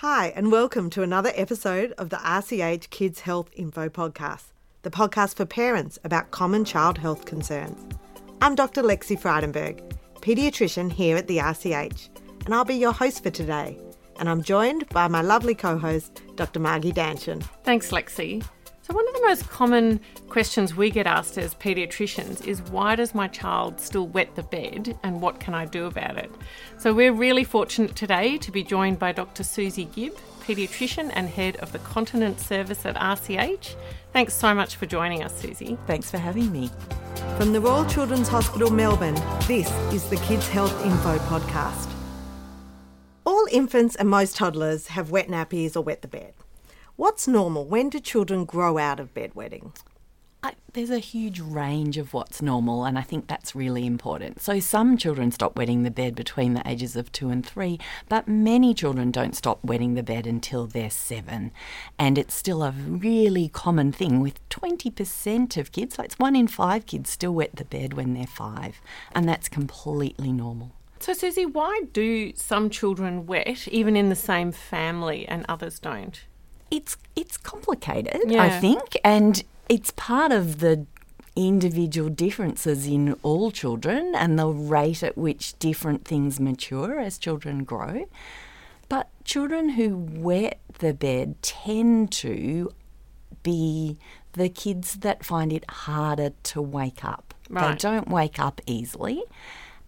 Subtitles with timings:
[0.00, 4.44] Hi, and welcome to another episode of the RCH Kids Health Info Podcast,
[4.80, 7.78] the podcast for parents about common child health concerns.
[8.40, 8.82] I'm Dr.
[8.82, 12.08] Lexi Frydenberg, paediatrician here at the RCH,
[12.46, 13.78] and I'll be your host for today.
[14.18, 16.60] And I'm joined by my lovely co host, Dr.
[16.60, 17.42] Margie Danchin.
[17.64, 18.42] Thanks, Lexi.
[18.82, 20.00] So, one of the most common
[20.30, 24.98] questions we get asked as paediatricians is why does my child still wet the bed
[25.02, 26.30] and what can I do about it?
[26.78, 29.44] So, we're really fortunate today to be joined by Dr.
[29.44, 33.74] Susie Gibb, paediatrician and head of the Continence Service at RCH.
[34.14, 35.76] Thanks so much for joining us, Susie.
[35.86, 36.70] Thanks for having me.
[37.36, 41.92] From the Royal Children's Hospital, Melbourne, this is the Kids Health Info Podcast.
[43.26, 46.32] All infants and most toddlers have wet nappies or wet the bed.
[47.00, 47.64] What's normal?
[47.64, 49.74] When do children grow out of bedwetting?
[50.42, 54.42] I, there's a huge range of what's normal, and I think that's really important.
[54.42, 58.28] So, some children stop wetting the bed between the ages of two and three, but
[58.28, 61.52] many children don't stop wetting the bed until they're seven.
[61.98, 66.48] And it's still a really common thing with 20% of kids, so it's one in
[66.48, 70.72] five kids still wet the bed when they're five, and that's completely normal.
[70.98, 76.20] So, Susie, why do some children wet even in the same family and others don't?
[76.70, 78.42] It's it's complicated, yeah.
[78.42, 80.86] I think, and it's part of the
[81.36, 87.64] individual differences in all children and the rate at which different things mature as children
[87.64, 88.06] grow.
[88.88, 92.72] But children who wet the bed tend to
[93.42, 93.98] be
[94.32, 97.34] the kids that find it harder to wake up.
[97.48, 97.70] Right.
[97.70, 99.22] They don't wake up easily.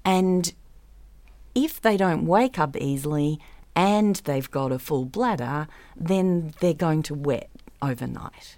[0.04, 0.52] And
[1.54, 3.40] if they don't wake up easily,
[3.74, 8.56] and they've got a full bladder, then they're going to wet overnight.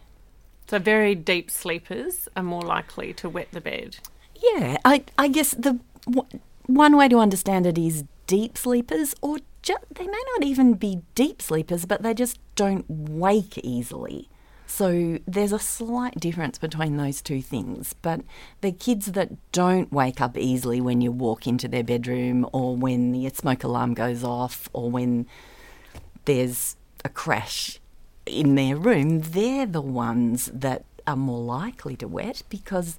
[0.68, 3.98] So, very deep sleepers are more likely to wet the bed.
[4.34, 5.78] Yeah, I, I guess the
[6.66, 11.02] one way to understand it is deep sleepers, or ju- they may not even be
[11.14, 14.28] deep sleepers, but they just don't wake easily.
[14.66, 17.94] So there's a slight difference between those two things.
[18.02, 18.22] But
[18.60, 23.12] the kids that don't wake up easily when you walk into their bedroom or when
[23.12, 25.26] the smoke alarm goes off or when
[26.24, 27.78] there's a crash
[28.26, 32.98] in their room, they're the ones that are more likely to wet because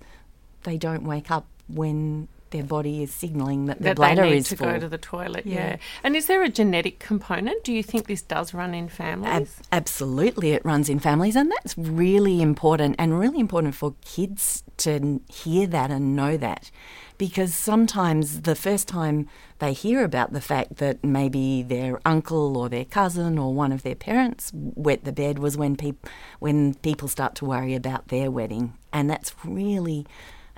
[0.63, 4.38] they don't wake up when their body is signalling that their that bladder they need
[4.38, 4.71] is to full.
[4.71, 5.45] go to the toilet.
[5.45, 5.55] Yeah.
[5.55, 5.77] yeah.
[6.03, 7.63] And is there a genetic component?
[7.63, 9.57] Do you think this does run in families?
[9.59, 14.63] Ab- absolutely, it runs in families, and that's really important and really important for kids
[14.77, 16.71] to hear that and know that.
[17.17, 19.29] Because sometimes the first time
[19.59, 23.83] they hear about the fact that maybe their uncle or their cousin or one of
[23.83, 28.29] their parents wet the bed was when people when people start to worry about their
[28.29, 30.05] wedding, and that's really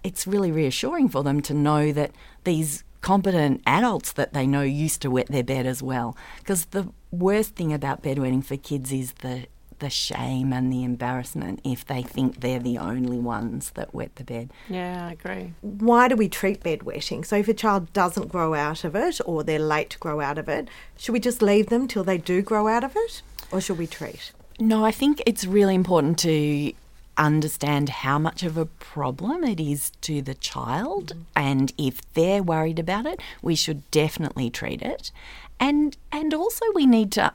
[0.08, 2.12] it's really reassuring for them to know that
[2.46, 6.16] these competent adults that they know used to wet their bed as well.
[6.40, 9.48] Because the worst thing about bedwetting for kids is the
[9.80, 14.24] the shame and the embarrassment if they think they're the only ones that wet the
[14.24, 14.50] bed.
[14.68, 15.54] Yeah, I agree.
[15.62, 17.24] Why do we treat bedwetting?
[17.24, 20.40] So if a child doesn't grow out of it or they're late to grow out
[20.40, 23.62] of it, should we just leave them till they do grow out of it or
[23.62, 24.32] should we treat?
[24.60, 26.74] No, I think it's really important to
[27.18, 31.22] understand how much of a problem it is to the child mm-hmm.
[31.36, 35.12] and if they're worried about it we should definitely treat it
[35.60, 37.34] and and also we need to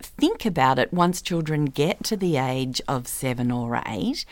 [0.00, 4.24] think about it once children get to the age of 7 or 8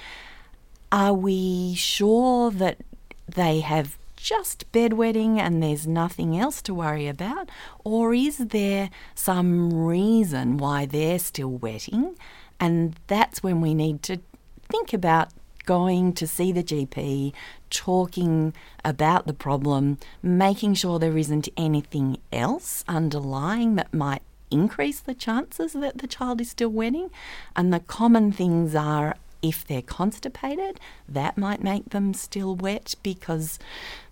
[0.91, 2.78] are we sure that
[3.27, 7.49] they have just bedwetting and there's nothing else to worry about?
[7.84, 12.16] Or is there some reason why they're still wetting?
[12.60, 14.21] And that's when we need to
[14.68, 15.30] think about
[15.64, 17.32] going to see the GP,
[17.68, 25.12] talking about the problem, making sure there isn't anything else underlying that might increase the
[25.12, 27.10] chances that the child is still wetting.
[27.54, 33.58] And the common things are if they're constipated, that might make them still wet because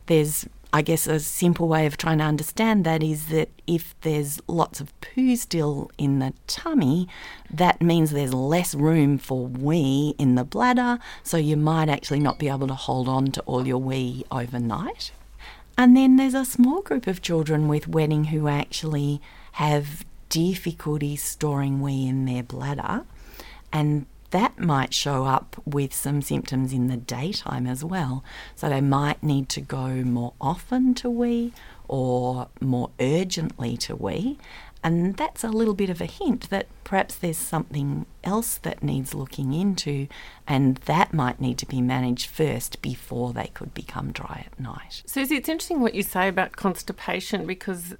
[0.07, 4.41] there's I guess a simple way of trying to understand that is that if there's
[4.47, 7.09] lots of poo still in the tummy,
[7.51, 12.39] that means there's less room for wee in the bladder, so you might actually not
[12.39, 15.13] be able to hold on to all your wee overnight.
[15.79, 19.21] And then there's a small group of children with wetting who actually
[19.53, 23.05] have difficulty storing wee in their bladder,
[23.73, 28.23] and that might show up with some symptoms in the daytime as well.
[28.55, 31.55] So they might need to go more often to wee
[31.89, 34.37] or more urgently to wee.
[34.85, 39.15] And that's a little bit of a hint that perhaps there's something else that needs
[39.15, 40.07] looking into,
[40.47, 45.03] and that might need to be managed first before they could become dry at night.
[45.07, 47.97] Susie, it's interesting what you say about constipation because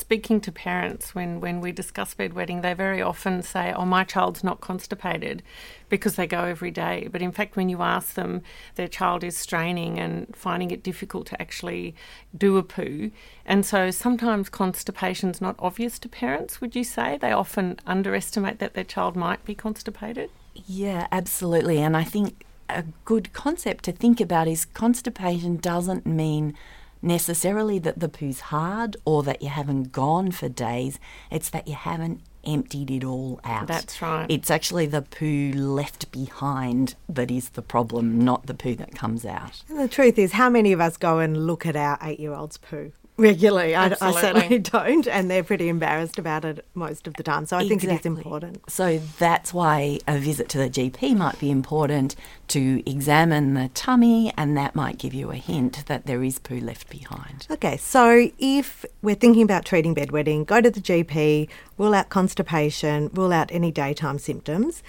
[0.00, 4.42] speaking to parents when, when we discuss bedwetting, they very often say, Oh, my child's
[4.42, 5.42] not constipated
[5.88, 7.08] because they go every day.
[7.12, 8.42] But in fact, when you ask them,
[8.74, 11.94] their child is straining and finding it difficult to actually
[12.36, 13.10] do a poo.
[13.44, 17.18] And so sometimes constipation's not obvious to parents, would you say?
[17.18, 20.30] They often underestimate that their child might be constipated.
[20.54, 21.78] Yeah, absolutely.
[21.78, 26.56] And I think a good concept to think about is constipation doesn't mean
[27.02, 30.98] necessarily that the poo's hard or that you haven't gone for days.
[31.30, 33.66] It's that you haven't emptied it all out.
[33.66, 34.26] That's right.
[34.28, 39.24] It's actually the poo left behind that is the problem, not the poo that comes
[39.24, 39.62] out.
[39.68, 42.32] And the truth is, how many of us go and look at our eight year
[42.32, 42.92] old's poo?
[43.20, 43.74] Regularly.
[43.74, 47.46] I, I, certainly don't, and they're pretty embarrassed about it most of the time.
[47.46, 47.86] So I exactly.
[47.86, 48.70] think it is important.
[48.70, 52.16] So that's why a visit to the GP might be important
[52.48, 56.60] to examine the tummy, and that might give you a hint that there is poo
[56.60, 57.46] left behind.
[57.50, 63.10] Okay, so if we're thinking about treating bedwetting, go to the GP, rule out constipation,
[63.12, 64.82] rule out any daytime symptoms.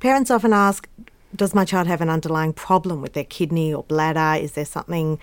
[0.00, 0.88] Parents often ask,
[1.34, 4.40] does my child have an underlying problem with their kidney or bladder?
[4.40, 5.18] Is there something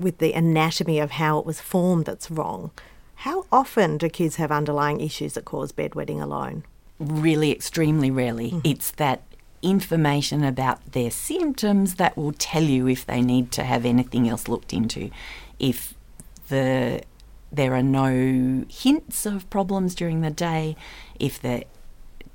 [0.00, 2.70] with the anatomy of how it was formed that's wrong.
[3.16, 6.64] How often do kids have underlying issues that cause bedwetting alone?
[6.98, 8.52] Really, extremely rarely.
[8.52, 8.60] Mm.
[8.64, 9.22] It's that
[9.62, 14.48] information about their symptoms that will tell you if they need to have anything else
[14.48, 15.10] looked into.
[15.58, 15.94] If
[16.48, 17.02] the
[17.52, 20.76] there are no hints of problems during the day,
[21.18, 21.64] if the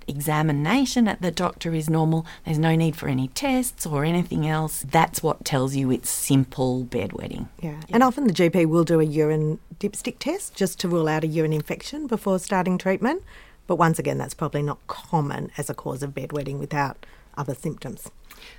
[0.07, 4.85] examination at the doctor is normal, there's no need for any tests or anything else.
[4.89, 7.47] That's what tells you it's simple bedwetting.
[7.61, 7.71] Yeah.
[7.71, 7.93] yeah.
[7.93, 11.27] And often the GP will do a urine dipstick test just to rule out a
[11.27, 13.23] urine infection before starting treatment.
[13.67, 17.05] But once again, that's probably not common as a cause of bedwetting without
[17.37, 18.11] other symptoms.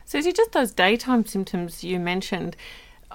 [0.04, 2.56] So, is it just those daytime symptoms you mentioned?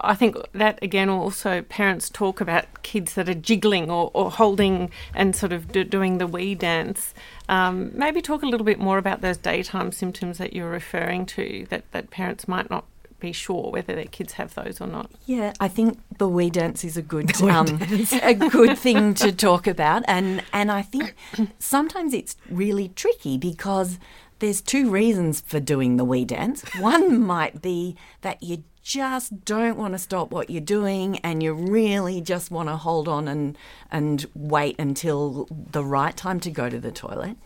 [0.03, 4.91] I think that again also parents talk about kids that are jiggling or, or holding
[5.13, 7.13] and sort of do, doing the wee dance.
[7.49, 11.65] Um, maybe talk a little bit more about those daytime symptoms that you're referring to
[11.69, 12.85] that, that parents might not
[13.21, 15.09] be sure whether their kids have those or not.
[15.25, 17.79] Yeah, I think the wee dance is a good um,
[18.21, 21.15] a good thing to talk about, and and I think
[21.59, 23.97] sometimes it's really tricky because
[24.39, 26.63] there's two reasons for doing the wee dance.
[26.79, 31.53] One might be that you just don't want to stop what you're doing and you
[31.53, 33.57] really just want to hold on and
[33.91, 37.37] and wait until the right time to go to the toilet.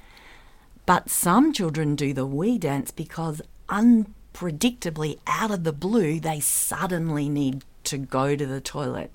[0.86, 7.28] But some children do the wee dance because unpredictably out of the blue they suddenly
[7.28, 9.14] need to go to the toilet.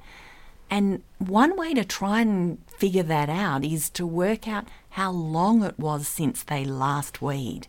[0.71, 5.65] And one way to try and figure that out is to work out how long
[5.65, 7.67] it was since they last weed.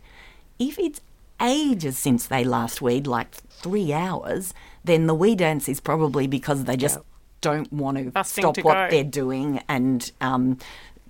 [0.58, 1.00] If it's
[1.42, 4.54] ages since they last weed, like three hours,
[4.84, 7.04] then the wee dance is probably because they just yeah.
[7.40, 8.88] don't want to Busting stop to what go.
[8.90, 10.58] they're doing and um,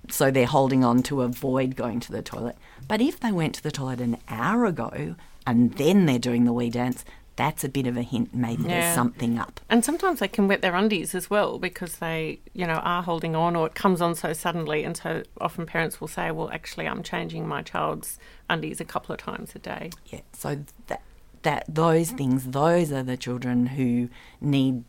[0.09, 2.57] so they're holding on to avoid going to the toilet.
[2.87, 5.15] But if they went to the toilet an hour ago
[5.47, 8.81] and then they're doing the wee dance, that's a bit of a hint maybe yeah.
[8.81, 9.59] there's something up.
[9.69, 13.35] And sometimes they can wet their undies as well because they, you know, are holding
[13.35, 16.87] on or it comes on so suddenly and so often parents will say, Well actually
[16.87, 18.19] I'm changing my child's
[18.49, 19.89] undies a couple of times a day.
[20.07, 20.21] Yeah.
[20.33, 21.01] So that
[21.43, 24.09] that those things, those are the children who
[24.39, 24.83] need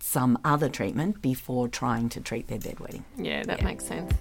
[0.00, 3.04] some other treatment before trying to treat their bedwetting.
[3.16, 3.64] Yeah, that yeah.
[3.64, 4.12] makes sense.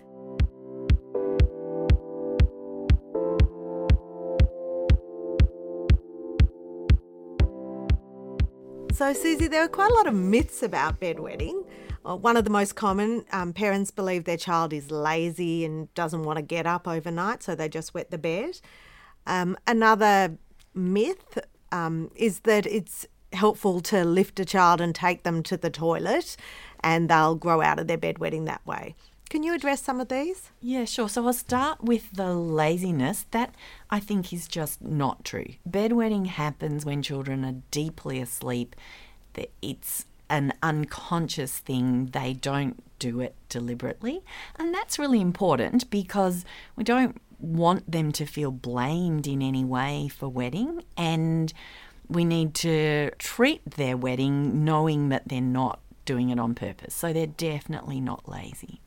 [8.97, 11.67] So, Susie, there are quite a lot of myths about bedwetting.
[12.03, 16.23] Uh, one of the most common, um, parents believe their child is lazy and doesn't
[16.23, 18.59] want to get up overnight, so they just wet the bed.
[19.27, 20.35] Um, another
[20.73, 21.37] myth
[21.71, 26.35] um, is that it's helpful to lift a child and take them to the toilet
[26.79, 28.95] and they'll grow out of their bedwetting that way.
[29.29, 30.51] Can you address some of these?
[30.61, 31.09] Yeah, sure.
[31.09, 33.25] So I'll start with the laziness.
[33.31, 33.53] That
[33.89, 35.55] I think is just not true.
[35.69, 38.75] Bedwetting happens when children are deeply asleep.
[39.61, 42.07] It's an unconscious thing.
[42.07, 44.23] They don't do it deliberately.
[44.55, 50.07] And that's really important because we don't want them to feel blamed in any way
[50.07, 51.53] for wetting and
[52.09, 56.95] we need to treat their wetting knowing that they're not doing it on purpose.
[56.95, 58.81] So they're definitely not lazy.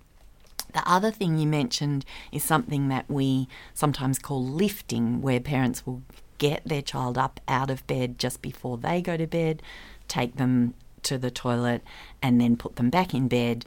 [0.72, 6.02] The other thing you mentioned is something that we sometimes call lifting, where parents will
[6.38, 9.62] get their child up out of bed just before they go to bed,
[10.08, 11.82] take them to the toilet,
[12.22, 13.64] and then put them back in bed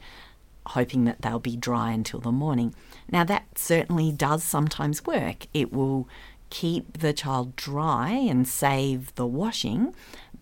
[0.68, 2.74] hoping that they'll be dry until the morning.
[3.10, 5.46] Now, that certainly does sometimes work.
[5.52, 6.08] It will
[6.50, 9.94] keep the child dry and save the washing,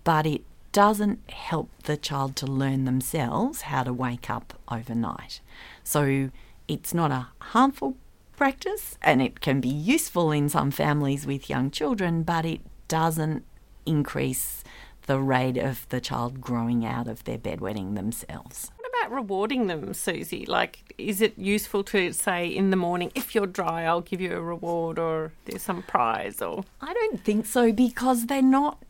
[0.04, 0.42] but it
[0.72, 5.40] doesn't help the child to learn themselves how to wake up overnight.
[5.84, 6.30] So,
[6.72, 7.96] it's not a harmful
[8.36, 13.44] practice and it can be useful in some families with young children, but it doesn't
[13.86, 14.64] increase
[15.06, 18.70] the rate of the child growing out of their bedwetting themselves.
[18.76, 20.46] What about rewarding them, Susie?
[20.46, 24.32] Like, is it useful to say in the morning, if you're dry, I'll give you
[24.34, 26.64] a reward or there's some prize or.
[26.80, 28.82] I don't think so because they're not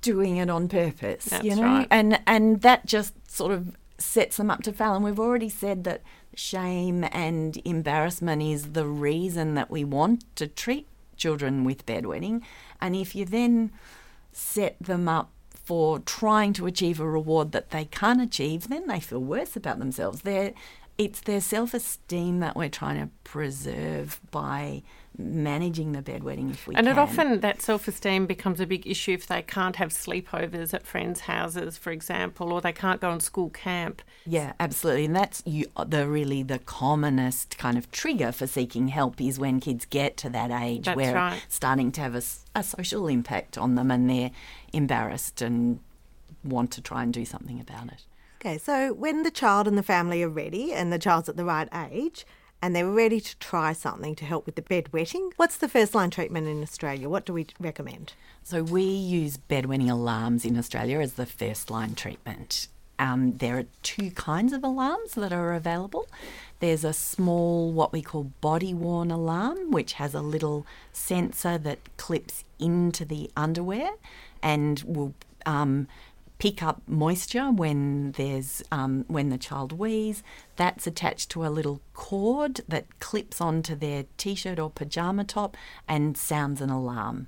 [0.00, 1.62] doing it on purpose, That's you know?
[1.62, 1.88] right.
[1.90, 4.94] And and that just sort of sets them up to fail.
[4.94, 6.02] And we've already said that
[6.38, 12.42] shame and embarrassment is the reason that we want to treat children with bedwetting.
[12.80, 13.72] And if you then
[14.32, 19.00] set them up for trying to achieve a reward that they can't achieve, then they
[19.00, 20.22] feel worse about themselves.
[20.22, 20.54] They're,
[20.98, 24.82] it's their self esteem that we're trying to preserve by
[25.16, 26.96] managing the bedwetting if we And can.
[26.96, 30.86] it often, that self esteem becomes a big issue if they can't have sleepovers at
[30.86, 34.02] friends' houses, for example, or they can't go on school camp.
[34.26, 39.20] Yeah, absolutely, and that's you, the really the commonest kind of trigger for seeking help
[39.20, 41.40] is when kids get to that age That's where right.
[41.46, 42.14] it's starting to have
[42.54, 44.32] a social impact on them, and they're
[44.72, 45.80] embarrassed and
[46.44, 48.04] want to try and do something about it.
[48.40, 51.44] Okay, so when the child and the family are ready and the child's at the
[51.44, 52.24] right age
[52.62, 56.10] and they're ready to try something to help with the bedwetting, what's the first line
[56.10, 57.08] treatment in Australia?
[57.08, 58.12] What do we recommend?
[58.44, 62.68] So we use bedwetting alarms in Australia as the first line treatment.
[63.00, 66.06] Um, there are two kinds of alarms that are available.
[66.60, 71.80] There's a small, what we call body worn alarm, which has a little sensor that
[71.96, 73.90] clips into the underwear
[74.44, 75.14] and will
[75.44, 75.88] um,
[76.38, 80.22] pick up moisture when there's um, when the child wheezes.
[80.56, 85.56] That's attached to a little cord that clips onto their t-shirt or pajama top
[85.88, 87.26] and sounds an alarm.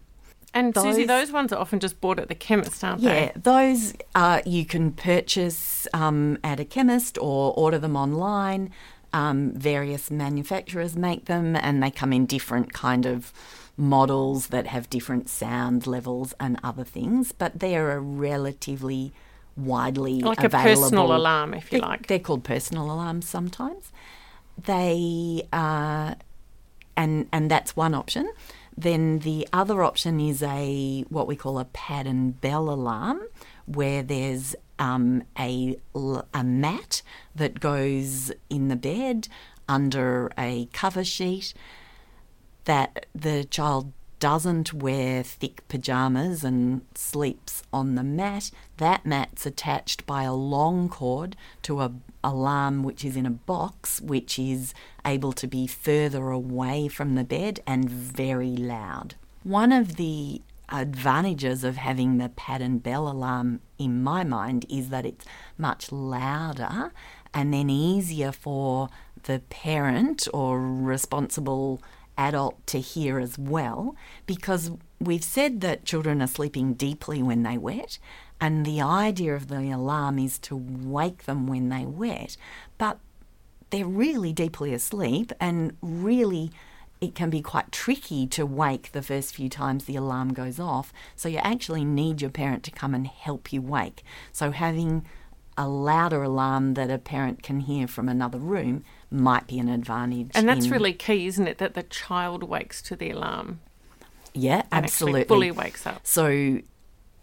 [0.53, 3.33] And Susie, Those- those ones are often just bought at the chemist, aren't Yeah, they?
[3.41, 8.71] those uh, you can purchase um, at a chemist or order them online.
[9.13, 13.33] Um, various manufacturers make them, and they come in different kind of
[13.81, 17.33] models that have different sound levels and other things.
[17.33, 19.13] But they're a relatively
[19.57, 20.83] widely Like a available.
[20.83, 22.07] personal alarm, if you They're- like.
[22.07, 23.91] They're called personal alarms sometimes.
[24.63, 26.17] They are,
[26.97, 28.31] and and that's one option.
[28.77, 33.21] Then the other option is a what we call a pad and bell alarm,
[33.67, 35.77] where there's um, a
[36.35, 37.03] a mat
[37.35, 39.29] that goes in the bed
[39.69, 41.55] under a cover sheet
[42.71, 50.07] that the child doesn't wear thick pajamas and sleeps on the mat, that mat's attached
[50.07, 54.73] by a long cord to a alarm which is in a box which is
[55.05, 59.17] able to be further away from the bed and very loud.
[59.43, 64.91] One of the advantages of having the pad and bell alarm in my mind is
[64.91, 65.25] that it's
[65.59, 66.93] much louder
[67.35, 68.91] and then easier for
[69.25, 71.83] the parent or responsible
[72.21, 73.97] adult to hear as well
[74.27, 77.99] because we've said that children are sleeping deeply when they wet
[78.41, 82.37] and the idea of the alarm is to wake them when they wet
[82.77, 82.99] but
[83.71, 86.51] they're really deeply asleep and really
[87.01, 90.93] it can be quite tricky to wake the first few times the alarm goes off
[91.17, 94.05] so you actually need your parent to come and help you wake.
[94.33, 95.07] So having
[95.57, 100.31] a louder alarm that a parent can hear from another room might be an advantage
[100.35, 101.59] And that's in- really key, isn't it?
[101.59, 103.61] That the child wakes to the alarm
[104.33, 106.01] yeah absolutely fully wakes up.
[106.07, 106.61] So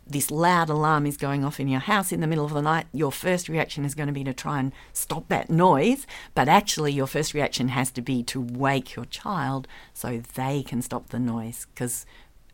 [0.10, 2.88] this loud alarm is going off in your house in the middle of the night.
[2.94, 6.94] Your first reaction is going to be to try and stop that noise, but actually
[6.94, 11.20] your first reaction has to be to wake your child so they can stop the
[11.20, 12.06] noise because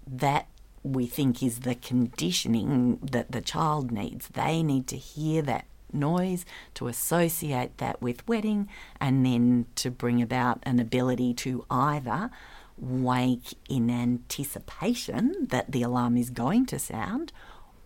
[0.07, 0.47] that
[0.81, 4.29] we think is the conditioning that the child needs.
[4.29, 6.45] They need to hear that noise
[6.75, 8.69] to associate that with wetting
[8.99, 12.29] and then to bring about an ability to either
[12.77, 17.31] wake in anticipation that the alarm is going to sound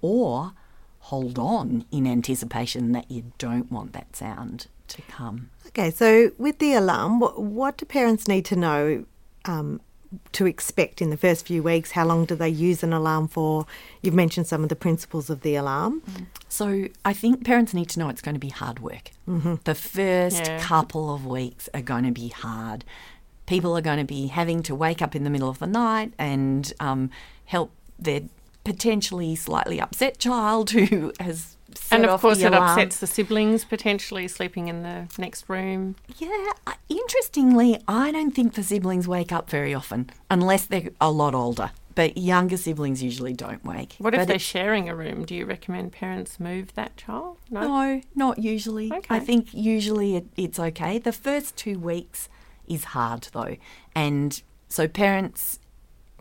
[0.01, 0.53] or
[0.99, 5.49] hold on in anticipation that you don't want that sound to come.
[5.67, 9.05] Okay, so with the alarm, what, what do parents need to know
[9.45, 9.81] um,
[10.33, 11.91] to expect in the first few weeks?
[11.91, 13.65] How long do they use an alarm for?
[14.01, 16.01] You've mentioned some of the principles of the alarm.
[16.49, 19.11] So I think parents need to know it's going to be hard work.
[19.27, 19.55] Mm-hmm.
[19.63, 20.59] The first Yeah.
[20.59, 22.85] couple of weeks are going to be hard.
[23.45, 26.13] People are going to be having to wake up in the middle of the night
[26.17, 27.09] and um,
[27.45, 28.21] help their
[28.63, 31.56] potentially slightly upset child who has set
[31.91, 32.63] And of course, it alarm.
[32.63, 35.95] upsets the siblings potentially sleeping in the next room.
[36.17, 36.29] Yeah,
[36.89, 41.71] interestingly, I don't think the siblings wake up very often unless they're a lot older.
[41.95, 43.95] but younger siblings usually don't wake.
[43.97, 45.25] What if But they're it- sharing a room?
[45.25, 47.37] Do you recommend parents move that child?
[47.49, 48.91] No, not usually.
[49.09, 50.99] I think usually it, it's okay.
[50.99, 52.29] The first two weeks
[52.67, 53.55] is hard though.
[53.95, 55.57] And so parents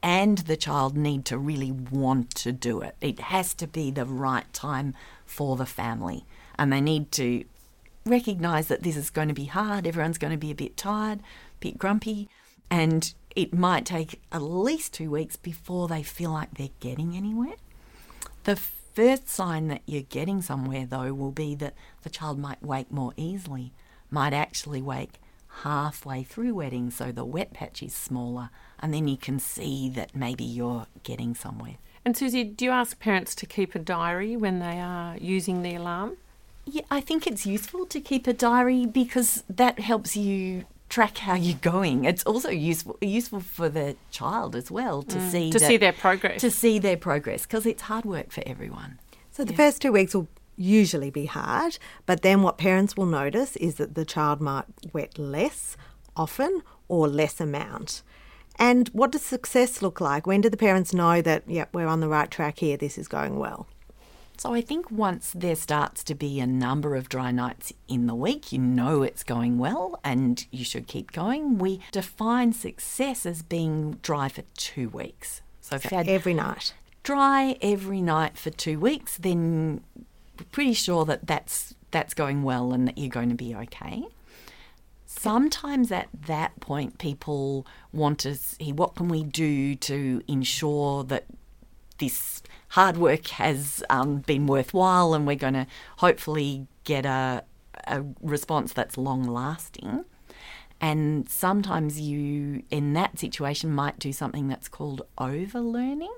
[0.06, 2.94] and the child need to really want to do it.
[3.00, 4.94] It has to be the right time
[5.24, 6.24] for the family.
[6.56, 7.44] And they need to
[8.04, 9.84] recognize that this is going to be hard.
[9.84, 11.22] Everyone's going to be a bit tired, a
[11.58, 12.28] bit grumpy.
[12.70, 17.56] And it might take at least two weeks before they feel like they're getting anywhere.
[18.44, 22.92] The first sign that you're getting somewhere, though, will be that the child might wake
[22.92, 23.72] more easily,
[24.08, 25.18] might actually wake
[25.62, 30.14] halfway through wetting, so the wet patch is smaller, and then you can see that
[30.14, 31.76] maybe you're getting somewhere.
[32.04, 35.74] And Susie, do you ask parents to keep a diary when they are using the
[35.74, 36.16] alarm?
[36.64, 41.34] Yeah, I think it's useful to keep a diary because that helps you track how
[41.34, 42.04] you're going.
[42.04, 45.30] It's also useful useful for the child as well to mm.
[45.30, 46.40] see to that- see their progress.
[46.40, 48.98] to see their progress because it's hard work for everyone.
[49.32, 53.56] So the first two weeks will usually be hard, but then what parents will notice
[53.56, 55.76] is that the child might wet less
[56.16, 58.02] often or less amount.
[58.58, 60.26] And what does success look like?
[60.26, 63.06] When do the parents know that, yep, we're on the right track here, this is
[63.06, 63.66] going well?
[64.38, 68.14] So I think once there starts to be a number of dry nights in the
[68.14, 71.56] week, you know it's going well and you should keep going.
[71.58, 75.40] We define success as being dry for two weeks.
[75.62, 76.74] So had Every night.
[77.02, 79.82] dry every night for two weeks, then
[80.44, 84.04] pretty sure that that's that's going well and that you're going to be okay.
[85.06, 91.24] Sometimes at that point, people want to see what can we do to ensure that
[91.98, 95.66] this hard work has um, been worthwhile and we're going to
[95.98, 97.44] hopefully get a,
[97.86, 100.04] a response that's long lasting.
[100.80, 106.14] And sometimes you, in that situation, might do something that's called overlearning.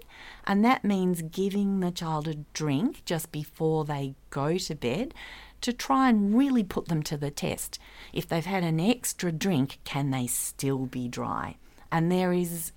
[0.46, 5.14] And that means giving the child a drink just before they go to bed
[5.60, 7.78] to try and really put them to the test.
[8.12, 11.56] If they've had an extra drink, can they still be dry?
[11.90, 12.72] And there is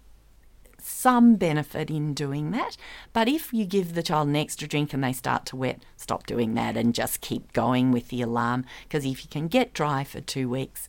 [0.83, 2.77] some benefit in doing that.
[3.13, 6.25] But if you give the child an extra drink and they start to wet, stop
[6.25, 8.65] doing that and just keep going with the alarm.
[8.83, 10.87] Because if you can get dry for two weeks,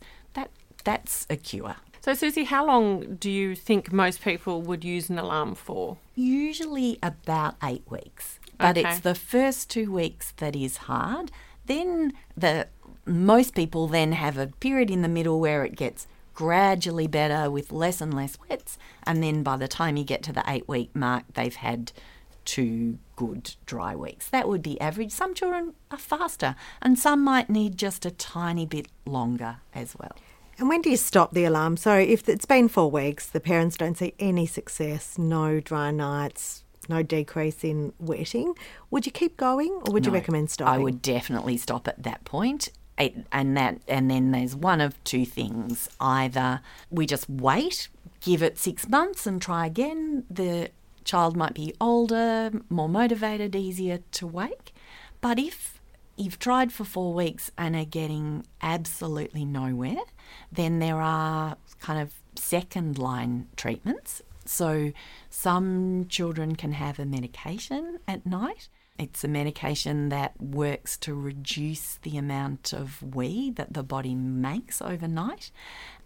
[0.83, 1.75] that's a cure.
[2.01, 5.97] so, Susie, how long do you think most people would use an alarm for?
[6.15, 8.39] Usually about eight weeks.
[8.57, 8.89] But Okay.
[8.89, 11.31] it's the first two weeks that is hard.
[11.65, 12.67] Then the
[13.05, 17.71] most people then have a period in the middle where it gets gradually better with
[17.71, 20.95] less and less wets, and then by the time you get to the eight week
[20.95, 21.91] mark, they've had
[22.45, 24.29] two good dry weeks.
[24.29, 25.11] That would be average.
[25.11, 30.15] Some children are faster, and some might need just a tiny bit longer as well.
[30.57, 31.77] And when do you stop the alarm?
[31.77, 36.63] So if it's been four weeks, the parents don't see any success, no dry nights,
[36.89, 38.55] no decrease in wetting,
[38.91, 40.73] would you keep going or would you recommend stopping?
[40.73, 42.69] I would definitely stop at that point.
[42.97, 45.89] It, and that and then there's one of two things.
[45.99, 46.61] Either
[46.91, 47.87] we just wait,
[48.21, 50.25] give it six months and try again.
[50.29, 50.69] The
[51.03, 54.73] child might be older, more motivated, easier to wake.
[55.21, 55.81] But if
[56.17, 60.03] you've tried for four weeks and are getting absolutely nowhere,
[60.51, 64.21] then there are kind of second line treatments.
[64.45, 64.91] So
[65.29, 68.69] some children can have a medication at night.
[68.99, 74.81] It's a medication that works to reduce the amount of wee that the body makes
[74.81, 75.51] overnight,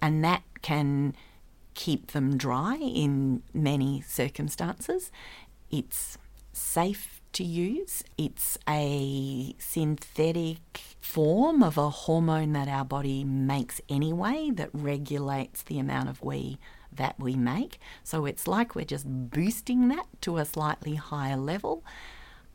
[0.02, 1.16] and that can
[1.74, 5.12] keep them dry in many circumstances.
[5.70, 6.18] It's
[6.54, 8.04] safe to use.
[8.18, 15.80] It's a synthetic form of a hormone that our body makes anyway that regulates the
[15.80, 16.60] amount of wee
[16.92, 17.80] that we make.
[18.04, 21.84] So it's like we're just boosting that to a slightly higher level.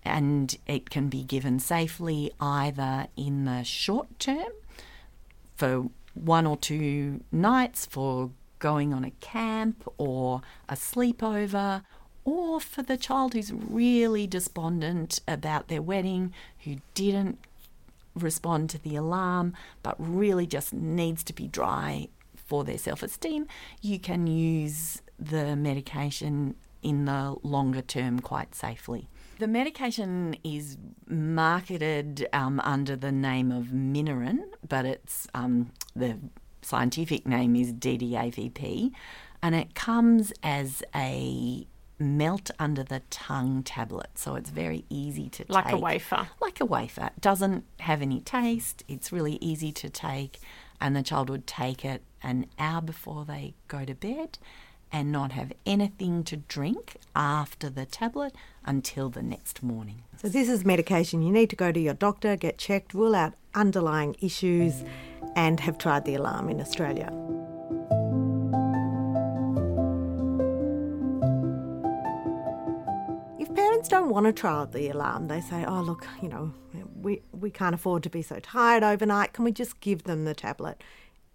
[0.04, 4.50] And it can be given safely either in the short term
[5.54, 11.82] for one or two nights for going on a camp or a sleepover,
[12.24, 16.32] or for the child who's really despondent about their wedding,
[16.64, 17.38] who didn't
[18.14, 22.08] respond to the alarm but really just needs to be dry
[22.46, 23.46] for their self esteem,
[23.80, 29.08] you can use the medication in the longer term quite safely.
[29.38, 30.76] The medication is
[31.08, 36.18] marketed um, under the name of Minirin, but it's um, the
[36.60, 38.92] scientific name is DDAVP,
[39.42, 41.66] and it comes as a
[42.02, 45.50] melt under the tongue tablet, so it's very easy to take.
[45.50, 46.28] Like a wafer.
[46.40, 47.10] Like a wafer.
[47.16, 48.84] It doesn't have any taste.
[48.88, 50.40] It's really easy to take,
[50.80, 54.38] and the child would take it an hour before they go to bed,
[54.92, 58.34] and not have anything to drink after the tablet
[58.66, 60.02] until the next morning.
[60.18, 61.22] So, this is medication.
[61.22, 64.84] You need to go to your doctor, get checked, rule out underlying issues,
[65.34, 67.10] and have tried the alarm in Australia.
[73.88, 76.54] Don't want to trial the alarm, they say, oh, look, you know,
[76.96, 79.32] we, we can't afford to be so tired overnight.
[79.34, 80.82] Can we just give them the tablet?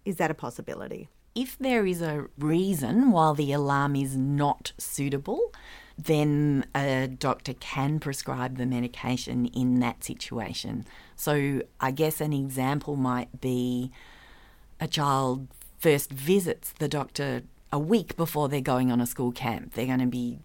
[0.04, 1.08] Is that a possibility?
[1.34, 5.52] If there is a reason why the alarm is not suitable,
[5.96, 10.84] then a doctor can prescribe the medication in that situation.
[11.14, 13.92] So, I guess an example might be
[14.80, 15.46] a child
[15.78, 19.74] first visits the doctor a week before they're going on a school camp.
[19.74, 20.38] They're going to be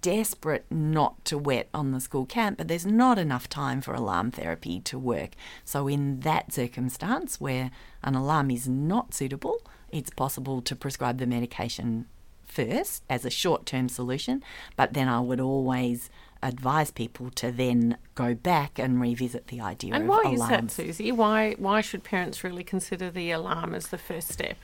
[0.00, 4.30] desperate not to wet on the school camp, but there's not enough time for alarm
[4.30, 5.30] therapy to work.
[5.64, 7.70] So, in that circumstance where
[8.02, 12.06] an alarm is not suitable, it's possible to prescribe the medication
[12.44, 14.42] first as a short term solution,
[14.76, 16.10] but then I would always
[16.42, 20.70] advise people to then go back and revisit the idea and of why is that,
[20.70, 21.10] Susie?
[21.12, 24.56] Why why should parents really consider the alarm as the first step?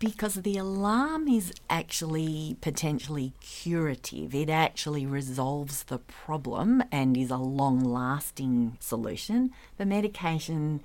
[0.00, 4.34] Because the alarm is actually potentially curative.
[4.34, 9.50] It actually resolves the problem and is a long lasting solution.
[9.76, 10.80] The medication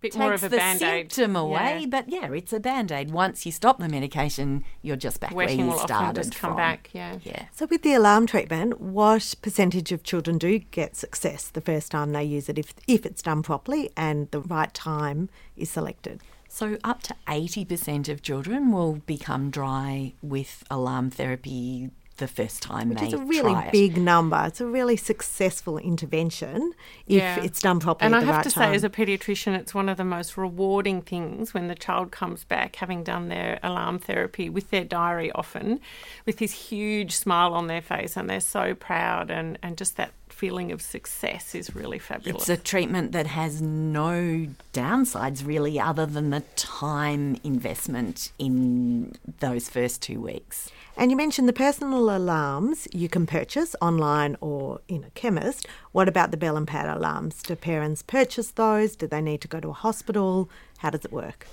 [0.00, 1.12] Bit takes more of a the band aid.
[1.12, 3.10] symptom away, but yeah, it's a band aid.
[3.10, 6.34] Once you stop the medication, you're just back Wetting where you will often started just
[6.36, 6.56] come from.
[6.56, 6.88] back.
[6.92, 7.18] Yeah.
[7.24, 7.46] Yeah.
[7.52, 12.12] So, with the alarm treatment, what percentage of children do get success the first time
[12.12, 16.20] they use it if, if it's done properly and the right time is selected?
[16.54, 21.88] So, up to 80% of children will become dry with alarm therapy
[22.18, 23.72] the first time Which they is a really it.
[23.72, 24.44] big number.
[24.46, 26.74] It's a really successful intervention
[27.06, 27.42] if Yeah.
[27.42, 28.70] it's done properly And at I the have right to time.
[28.70, 32.44] say, as a paediatrician, it's one of the most rewarding things when the child comes
[32.44, 35.80] back, having done their alarm therapy with their diary often,
[36.26, 40.12] with this huge smile on their face, and they're so proud, and, and just that
[40.32, 42.42] feeling of success is really fabulous.
[42.42, 49.68] It's a treatment that has no downsides really, other than the time investment in those
[49.68, 50.70] first two weeks.
[50.96, 55.66] And you mentioned the personal alarms you can purchase online or in a chemist.
[55.92, 57.42] What about the bell and pad alarms?
[57.42, 58.96] Do parents purchase those?
[58.96, 60.50] Do they need to go to a hospital?
[60.78, 61.46] How does it work?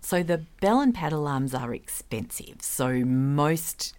[0.00, 2.62] So the bell and pad alarms are expensive.
[2.62, 3.94] So most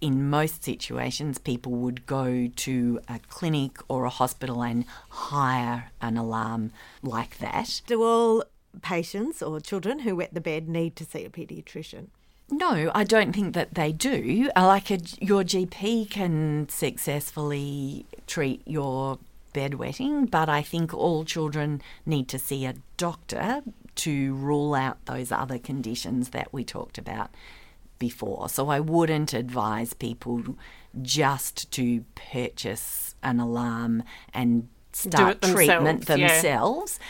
[0.00, 6.16] in most situations people would go to a clinic or a hospital and hire an
[6.16, 7.80] alarm like that.
[7.86, 8.44] Do all
[8.82, 12.08] patients or children who wet the bed need to see a paediatrician?
[12.50, 14.50] No, I don't think that they do.
[14.54, 19.18] Uh, Like a, your GP can successfully treat your
[19.52, 23.62] bedwetting, but I think all children need to see a doctor
[23.96, 27.30] to rule out those other conditions that we talked about
[27.98, 28.48] before.
[28.48, 30.56] So I wouldn't advise people
[31.02, 36.28] just to purchase an alarm and start it treatment themselves, yeah.
[36.28, 37.00] themselves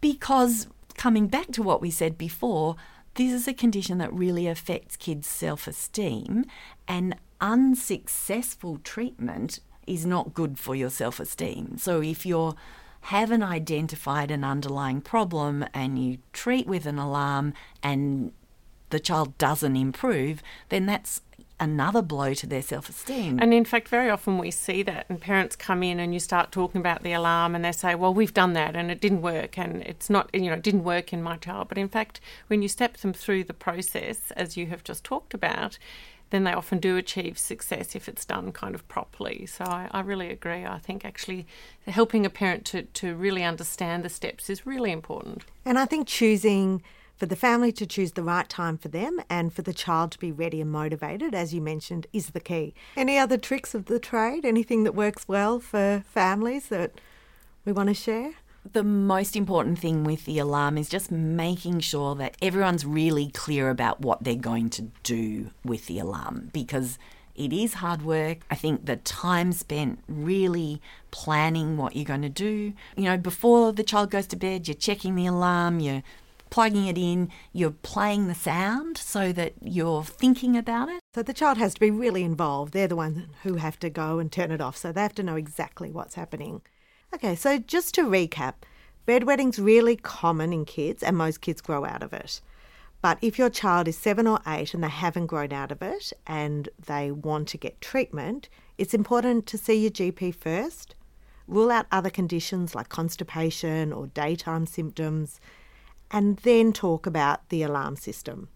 [0.00, 2.76] because coming back to what we said before,
[3.14, 6.44] this is a condition that really affects kids' self esteem,
[6.86, 11.78] and unsuccessful treatment is not good for your self esteem.
[11.78, 12.54] So if you
[13.02, 18.32] haven't identified an underlying problem and you treat with an alarm and
[18.94, 21.20] the child doesn't improve, then that's
[21.58, 23.40] another blow to their self esteem.
[23.40, 26.52] And in fact, very often we see that, and parents come in and you start
[26.52, 29.58] talking about the alarm, and they say, "Well, we've done that, and it didn't work,
[29.58, 32.62] and it's not, you know, it didn't work in my child." But in fact, when
[32.62, 35.76] you step them through the process, as you have just talked about,
[36.30, 39.44] then they often do achieve success if it's done kind of properly.
[39.46, 40.64] So I, I really agree.
[40.64, 41.46] I think actually
[41.86, 45.42] helping a parent to, to really understand the steps is really important.
[45.64, 46.82] And I think choosing
[47.16, 50.18] for the family to choose the right time for them and for the child to
[50.18, 52.74] be ready and motivated, as you mentioned, is the key.
[52.96, 54.44] Any other tricks of the trade?
[54.44, 57.00] Anything that works well for families that
[57.64, 58.32] we want to share?
[58.72, 63.68] the most important thing with the alarm is just making sure that everyone's really clear
[63.68, 66.98] about what they're going to do with the alarm because
[67.34, 68.38] it is hard work.
[68.50, 72.72] I think the time spent really planning what you're going to do.
[72.96, 76.02] You know, before the child goes to bed, you're checking the alarm, you're
[76.54, 81.00] plugging it in, you're playing the sound so that you're thinking about it.
[81.12, 82.72] So the child has to be really involved.
[82.72, 85.24] They're the ones who have to go and turn it off, so they have to
[85.24, 86.62] know exactly what's happening.
[87.12, 88.54] Okay, so just to recap,
[89.04, 92.40] bedwetting's really common in kids and most kids grow out of it.
[93.02, 96.12] But if your child is seven or eight and they haven't grown out of it
[96.24, 100.94] and they want to get treatment, it's important to see your GP first,
[101.48, 105.40] rule out other conditions like constipation or daytime symptoms,
[106.14, 108.48] and then talk about the alarm system.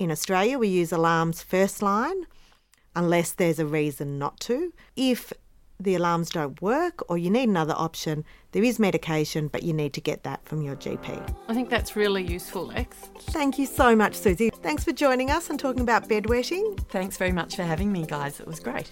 [0.00, 2.26] In Australia, we use alarms first line
[2.96, 4.72] unless there's a reason not to.
[4.96, 5.32] If
[5.78, 9.92] the alarms don't work or you need another option, there is medication, but you need
[9.92, 11.34] to get that from your GP.
[11.46, 12.96] I think that's really useful, Lex.
[13.30, 14.50] Thank you so much, Susie.
[14.50, 16.80] Thanks for joining us and talking about bedwetting.
[16.88, 18.40] Thanks very much for having me, guys.
[18.40, 18.90] It was great.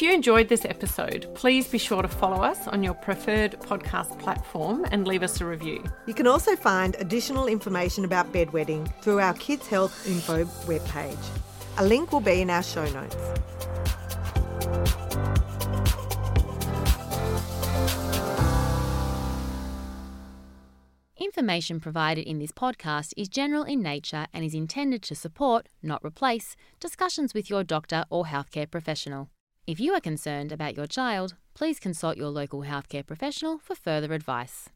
[0.00, 4.18] If you enjoyed this episode, please be sure to follow us on your preferred podcast
[4.18, 5.84] platform and leave us a review.
[6.06, 11.22] You can also find additional information about bedwetting through our Kids Health Info webpage.
[11.76, 13.14] A link will be in our show notes.
[21.18, 26.02] Information provided in this podcast is general in nature and is intended to support, not
[26.02, 29.28] replace, discussions with your doctor or healthcare professional.
[29.66, 34.14] If you are concerned about your child, please consult your local healthcare professional for further
[34.14, 34.68] advice.